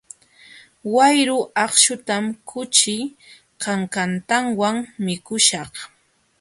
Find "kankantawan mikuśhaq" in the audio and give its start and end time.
3.63-5.73